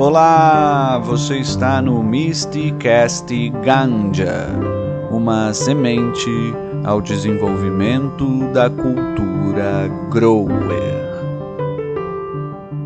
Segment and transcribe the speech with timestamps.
[0.00, 3.26] Olá, você está no Mysticast
[3.64, 4.46] Ganja,
[5.10, 6.30] uma semente
[6.84, 11.08] ao desenvolvimento da cultura grower.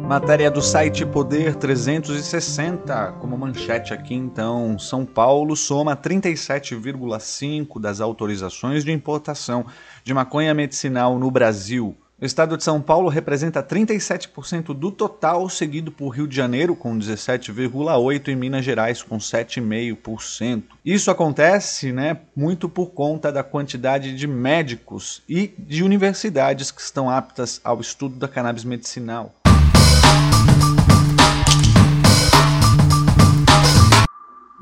[0.09, 8.83] Matéria do site Poder 360, como manchete aqui então, São Paulo soma 37,5 das autorizações
[8.87, 9.67] de importação
[10.03, 11.95] de maconha medicinal no Brasil.
[12.23, 16.97] O estado de São Paulo representa 37% do total, seguido por Rio de Janeiro com
[16.97, 20.63] 17,8% e Minas Gerais com 7,5%.
[20.85, 27.11] Isso acontece né, muito por conta da quantidade de médicos e de universidades que estão
[27.11, 29.35] aptas ao estudo da cannabis medicinal.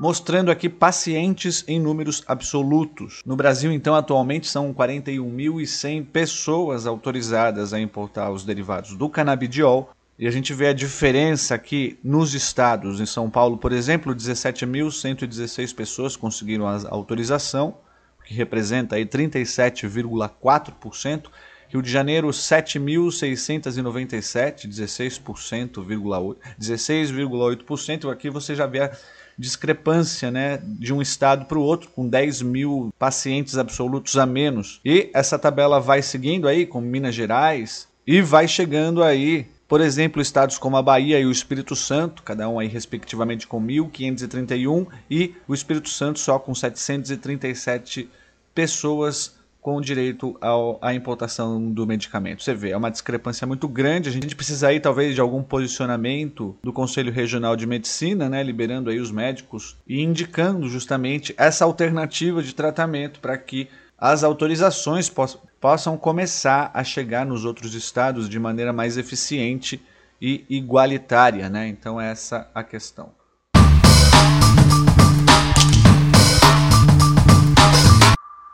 [0.01, 3.21] Mostrando aqui pacientes em números absolutos.
[3.23, 9.91] No Brasil, então, atualmente são 41.100 pessoas autorizadas a importar os derivados do canabidiol.
[10.17, 12.99] E a gente vê a diferença aqui nos estados.
[12.99, 17.77] Em São Paulo, por exemplo, 17.116 pessoas conseguiram a autorização,
[18.25, 21.25] que representa aí 37,4%.
[21.69, 26.37] Rio de Janeiro, 7.697, 16,8%.
[26.59, 28.11] 16,8%.
[28.11, 28.91] Aqui você já vê a
[29.37, 34.79] discrepância né, de um estado para o outro, com 10 mil pacientes absolutos a menos.
[34.85, 40.21] E essa tabela vai seguindo aí, com Minas Gerais, e vai chegando aí, por exemplo,
[40.21, 45.35] estados como a Bahia e o Espírito Santo, cada um aí respectivamente com 1.531, e
[45.47, 48.09] o Espírito Santo só com 737
[48.53, 52.41] pessoas com direito ao, à importação do medicamento.
[52.41, 54.09] Você vê, é uma discrepância muito grande.
[54.09, 58.89] A gente precisa aí talvez de algum posicionamento do Conselho Regional de Medicina, né, liberando
[58.89, 65.37] aí os médicos e indicando justamente essa alternativa de tratamento para que as autorizações poss
[65.59, 69.79] possam começar a chegar nos outros estados de maneira mais eficiente
[70.19, 71.67] e igualitária, né?
[71.67, 73.20] Então essa é a questão.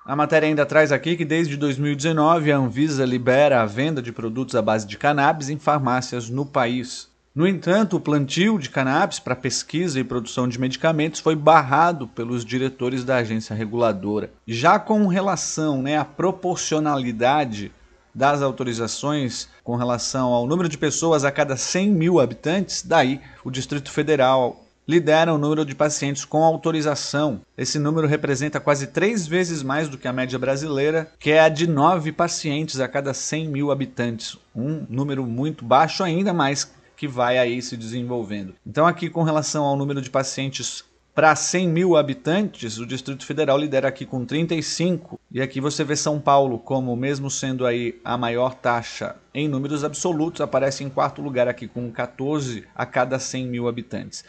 [0.07, 4.55] A matéria ainda traz aqui que desde 2019 a Anvisa libera a venda de produtos
[4.55, 7.09] à base de cannabis em farmácias no país.
[7.35, 12.45] No entanto, o plantio de cannabis para pesquisa e produção de medicamentos foi barrado pelos
[12.45, 14.31] diretores da agência reguladora.
[14.47, 17.69] Já com relação né, à proporcionalidade
[18.15, 23.51] das autorizações com relação ao número de pessoas a cada 100 mil habitantes, daí o
[23.51, 27.41] Distrito Federal lidera o número de pacientes com autorização.
[27.57, 31.49] Esse número representa quase três vezes mais do que a média brasileira, que é a
[31.49, 34.37] de nove pacientes a cada 100 mil habitantes.
[34.55, 38.55] Um número muito baixo ainda, mas que vai aí se desenvolvendo.
[38.65, 40.83] Então, aqui com relação ao número de pacientes
[41.17, 45.19] para 100 mil habitantes, o Distrito Federal lidera aqui com 35.
[45.31, 49.83] E aqui você vê São Paulo como, mesmo sendo aí a maior taxa em números
[49.83, 54.23] absolutos, aparece em quarto lugar aqui com 14 a cada 100 mil habitantes.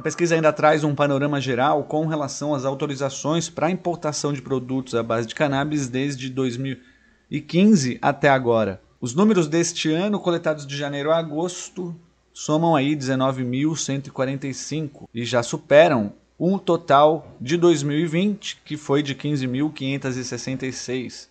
[0.00, 4.94] A pesquisa ainda traz um panorama geral com relação às autorizações para importação de produtos
[4.94, 8.80] à base de cannabis desde 2015 até agora.
[8.98, 11.94] Os números deste ano, coletados de janeiro a agosto,
[12.32, 21.28] somam aí 19.145 e já superam um total de 2020, que foi de 15.566.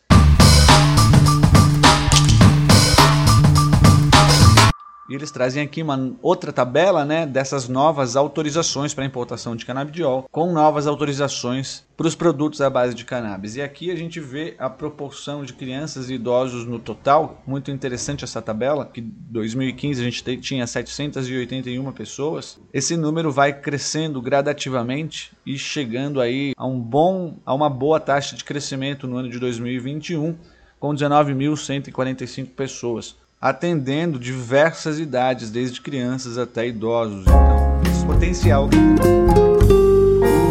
[5.10, 10.28] E eles trazem aqui uma outra tabela né, dessas novas autorizações para importação de canabidiol,
[10.32, 13.56] com novas autorizações para os produtos à base de cannabis.
[13.56, 18.24] E aqui a gente vê a proporção de crianças e idosos no total, muito interessante
[18.24, 22.60] essa tabela, que em 2015 a gente tinha 781 pessoas.
[22.72, 28.36] Esse número vai crescendo gradativamente e chegando aí a um bom, a uma boa taxa
[28.36, 30.38] de crescimento no ano de 2021,
[30.80, 37.22] com 19.145 pessoas atendendo diversas idades, desde crianças até idosos.
[37.22, 38.70] Então, esse potencial.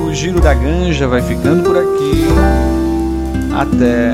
[0.07, 2.25] O Giro da Ganja vai ficando por aqui.
[3.55, 4.13] Até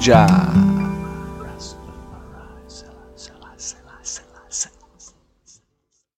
[0.00, 0.71] já!